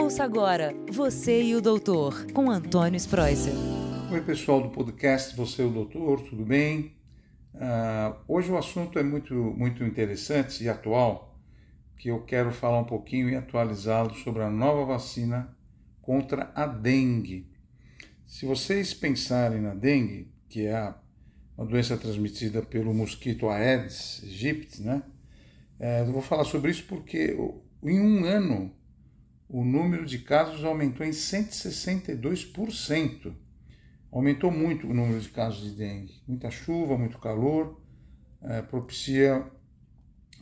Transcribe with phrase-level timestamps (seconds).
[0.00, 3.52] Ouça agora Você e o Doutor, com Antônio Spreuser.
[4.12, 6.92] Oi, pessoal do podcast Você e o Doutor, tudo bem?
[7.52, 11.36] Uh, hoje o assunto é muito, muito interessante e atual,
[11.96, 15.52] que eu quero falar um pouquinho e atualizá-lo sobre a nova vacina
[16.00, 17.50] contra a dengue.
[18.24, 20.94] Se vocês pensarem na dengue, que é
[21.56, 25.02] uma doença transmitida pelo mosquito Aedes aegypti, né?
[25.80, 27.36] É, eu vou falar sobre isso porque
[27.82, 28.78] em um ano
[29.48, 33.32] o número de casos aumentou em 162%.
[34.10, 36.20] Aumentou muito o número de casos de dengue.
[36.26, 37.80] Muita chuva, muito calor,
[38.42, 39.46] é, propicia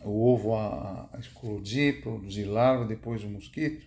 [0.05, 3.87] o ovo a, a explodir, produzir larva, depois o mosquito.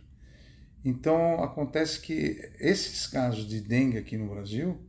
[0.84, 4.80] Então acontece que esses casos de dengue aqui no Brasil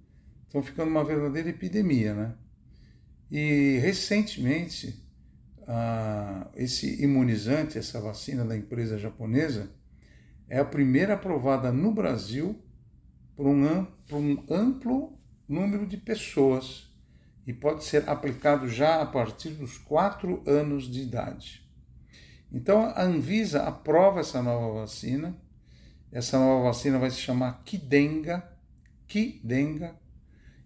[0.47, 2.35] estão ficando uma verdadeira epidemia, né?
[3.31, 5.05] E recentemente
[6.57, 9.71] esse imunizante, essa vacina da empresa japonesa,
[10.51, 12.61] é a primeira aprovada no Brasil
[13.37, 15.17] por um, por um amplo
[15.49, 16.93] número de pessoas
[17.47, 21.65] e pode ser aplicado já a partir dos quatro anos de idade.
[22.53, 25.39] Então a Anvisa aprova essa nova vacina.
[26.11, 28.43] Essa nova vacina vai se chamar Kidenga.
[29.07, 29.97] Kidenga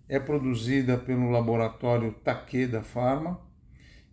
[0.08, 3.40] é produzida pelo laboratório Takeda Pharma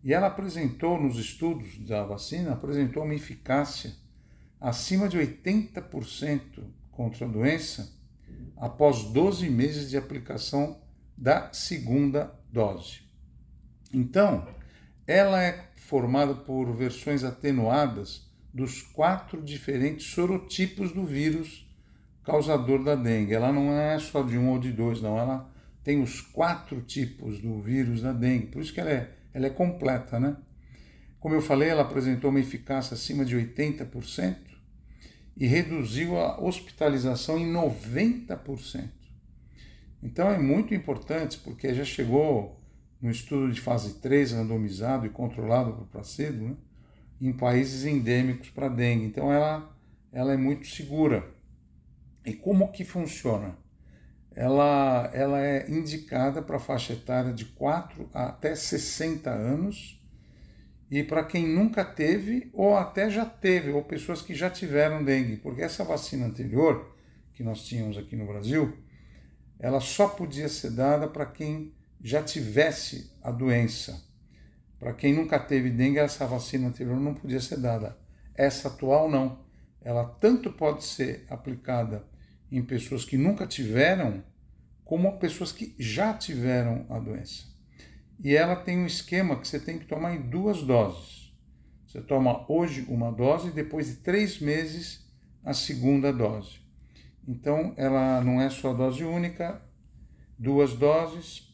[0.03, 3.93] e ela apresentou nos estudos da vacina apresentou uma eficácia
[4.61, 7.91] acima de 80% contra a doença
[8.55, 10.79] após 12 meses de aplicação
[11.17, 13.01] da segunda dose.
[13.91, 14.47] Então,
[15.07, 21.67] ela é formada por versões atenuadas dos quatro diferentes sorotipos do vírus
[22.23, 23.33] causador da dengue.
[23.33, 25.17] Ela não é só de um ou de dois, não.
[25.17, 25.49] Ela
[25.83, 28.47] tem os quatro tipos do vírus da dengue.
[28.47, 30.37] Por isso que ela é, ela é completa, né?
[31.19, 34.50] Como eu falei, ela apresentou uma eficácia acima de 80%
[35.41, 38.91] e reduziu a hospitalização em 90%.
[40.03, 42.61] Então é muito importante porque já chegou
[43.01, 46.55] no estudo de fase 3, randomizado e controlado por placebo, né,
[47.19, 49.05] em países endêmicos para dengue.
[49.05, 49.75] Então ela,
[50.11, 51.27] ela é muito segura.
[52.23, 53.57] E como que funciona?
[54.35, 59.99] Ela, ela é indicada para faixa etária de 4 até 60 anos
[60.91, 65.37] e para quem nunca teve ou até já teve, ou pessoas que já tiveram dengue,
[65.37, 66.93] porque essa vacina anterior
[67.33, 68.77] que nós tínhamos aqui no Brasil,
[69.57, 74.03] ela só podia ser dada para quem já tivesse a doença.
[74.77, 77.97] Para quem nunca teve dengue, essa vacina anterior não podia ser dada.
[78.35, 79.45] Essa atual não.
[79.81, 82.05] Ela tanto pode ser aplicada
[82.51, 84.21] em pessoas que nunca tiveram,
[84.83, 87.50] como pessoas que já tiveram a doença
[88.23, 91.33] e ela tem um esquema que você tem que tomar em duas doses.
[91.87, 95.11] Você toma hoje uma dose e depois de três meses
[95.43, 96.59] a segunda dose.
[97.27, 99.61] Então ela não é só dose única,
[100.37, 101.51] duas doses,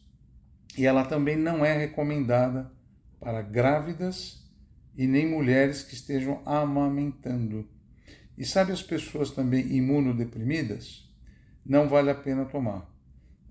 [0.76, 2.70] e ela também não é recomendada
[3.18, 4.46] para grávidas
[4.94, 7.68] e nem mulheres que estejam amamentando.
[8.36, 11.10] E sabe as pessoas também imunodeprimidas?
[11.64, 12.97] Não vale a pena tomar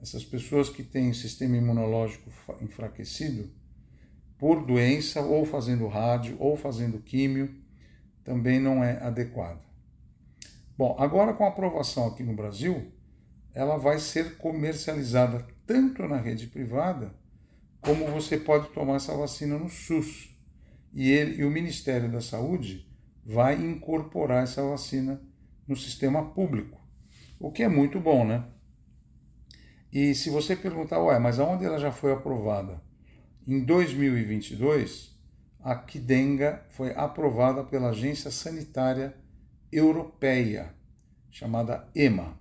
[0.02, 2.32] essas pessoas que têm sistema imunológico
[2.62, 3.50] enfraquecido
[4.38, 7.56] por doença, ou fazendo rádio, ou fazendo químio,
[8.24, 9.62] também não é adequada.
[10.78, 12.92] Bom, agora com a aprovação aqui no Brasil,
[13.54, 17.16] ela vai ser comercializada tanto na rede privada,
[17.82, 20.38] como você pode tomar essa vacina no SUS.
[20.94, 22.88] E, ele, e o Ministério da Saúde
[23.26, 25.22] vai incorporar essa vacina
[25.68, 26.80] no sistema público,
[27.40, 28.46] o que é muito bom, né?
[30.00, 32.80] E se você perguntar, ué, mas aonde ela já foi aprovada?
[33.48, 35.12] Em 2022,
[35.60, 39.16] a Kidenga foi aprovada pela Agência Sanitária
[39.72, 40.72] Europeia,
[41.32, 42.40] chamada EMA.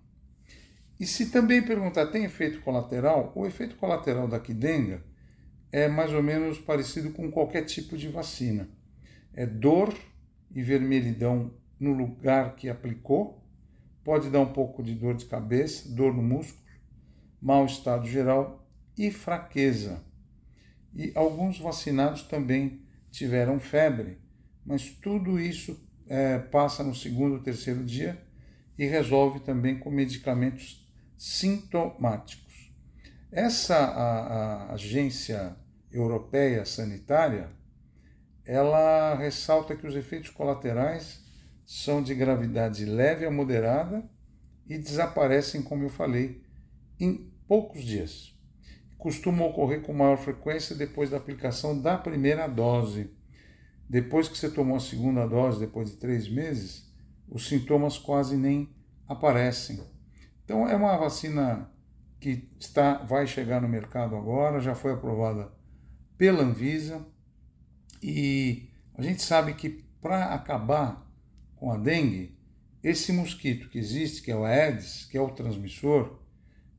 [1.01, 3.33] E se também perguntar, tem efeito colateral?
[3.35, 5.03] O efeito colateral da Kidenga
[5.73, 8.69] é mais ou menos parecido com qualquer tipo de vacina.
[9.33, 9.95] É dor
[10.55, 13.43] e vermelhidão no lugar que aplicou,
[14.05, 16.66] pode dar um pouco de dor de cabeça, dor no músculo,
[17.41, 18.67] mau estado geral
[18.97, 20.03] e fraqueza.
[20.95, 24.19] E alguns vacinados também tiveram febre,
[24.65, 25.79] mas tudo isso
[26.09, 28.23] é, passa no segundo, terceiro dia
[28.79, 30.87] e resolve também com medicamentos
[31.17, 32.73] sintomáticos.
[33.31, 35.57] Essa a, a agência
[35.91, 37.51] europeia sanitária,
[38.45, 41.25] ela ressalta que os efeitos colaterais
[41.65, 44.09] são de gravidade leve a moderada
[44.69, 46.46] e desaparecem, como eu falei,
[46.99, 48.37] em poucos dias.
[48.99, 53.11] Costuma ocorrer com maior frequência depois da aplicação da primeira dose.
[53.89, 56.93] Depois que você tomou a segunda dose, depois de três meses,
[57.29, 58.75] os sintomas quase nem
[59.07, 59.81] aparecem.
[60.45, 61.71] Então é uma vacina
[62.19, 65.53] que está, vai chegar no mercado agora, já foi aprovada
[66.17, 67.07] pela Anvisa
[68.03, 71.07] e a gente sabe que para acabar
[71.57, 72.37] com a dengue,
[72.83, 76.19] esse mosquito que existe, que é o Aedes, que é o transmissor,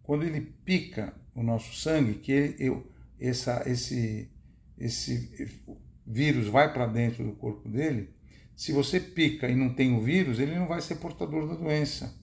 [0.08, 2.82] quando ele pica o nosso sangue, que ele,
[3.20, 4.32] essa, esse,
[4.78, 5.62] esse
[6.06, 8.16] vírus vai para dentro do corpo dele,
[8.56, 12.18] se você pica e não tem o vírus, ele não vai ser portador da doença.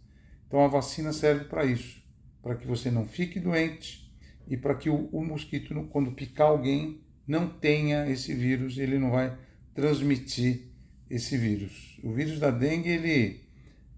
[0.47, 2.03] Então a vacina serve para isso,
[2.43, 4.11] para que você não fique doente
[4.49, 9.11] e para que o, o, mosquito, quando picar alguém, não tenha esse vírus, ele não
[9.11, 9.37] vai
[9.75, 10.71] transmitir
[11.11, 12.01] esse vírus.
[12.03, 13.45] O vírus da dengue ele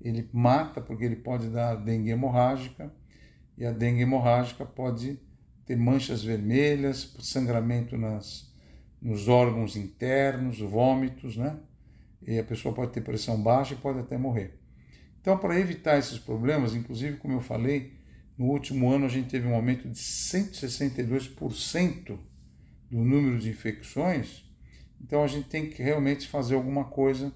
[0.00, 2.93] ele mata porque ele pode dar dengue hemorrágica
[3.56, 5.19] e a dengue hemorrágica pode
[5.64, 8.53] ter manchas vermelhas, sangramento nas,
[9.00, 11.58] nos órgãos internos, vômitos, né?
[12.23, 14.61] E a pessoa pode ter pressão baixa e pode até morrer.
[15.20, 17.97] Então, para evitar esses problemas, inclusive, como eu falei,
[18.38, 22.19] no último ano a gente teve um aumento de 162%
[22.91, 24.44] do número de infecções.
[25.00, 27.35] Então, a gente tem que realmente fazer alguma coisa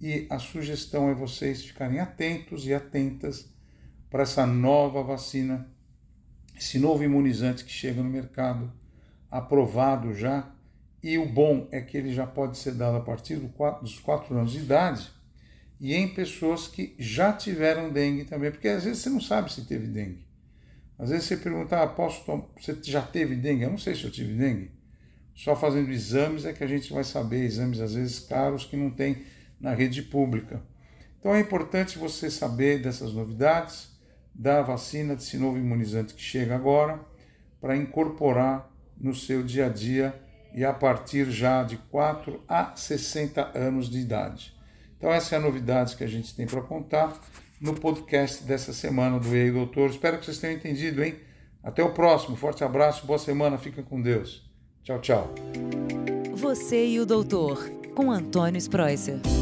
[0.00, 3.52] e a sugestão é vocês ficarem atentos e atentas
[4.10, 5.70] para essa nova vacina,
[6.56, 8.70] esse novo imunizante que chega no mercado,
[9.30, 10.50] aprovado já.
[11.02, 14.52] E o bom é que ele já pode ser dado a partir dos 4 anos
[14.52, 15.10] de idade
[15.80, 19.64] e em pessoas que já tiveram dengue também, porque às vezes você não sabe se
[19.64, 20.26] teve dengue.
[20.98, 22.44] Às vezes você pergunta, ah, posso tomar?
[22.60, 23.62] você já teve dengue?
[23.62, 24.70] Eu não sei se eu tive dengue.
[25.34, 28.90] Só fazendo exames é que a gente vai saber, exames às vezes caros que não
[28.90, 29.24] tem
[29.58, 30.62] na rede pública.
[31.18, 33.88] Então é importante você saber dessas novidades
[34.34, 37.00] da vacina desse novo imunizante que chega agora
[37.60, 40.14] para incorporar no seu dia a dia
[40.54, 44.54] e a partir já de 4 a 60 anos de idade.
[44.96, 47.18] Então essa é a novidade que a gente tem para contar
[47.60, 49.90] no podcast dessa semana do Ei Doutor.
[49.90, 51.14] Espero que vocês tenham entendido, hein?
[51.62, 52.36] Até o próximo.
[52.36, 54.48] Forte abraço, boa semana, fica com Deus.
[54.82, 55.34] Tchau, tchau.
[56.34, 59.39] Você e o Doutor, com Antônio Spreuser.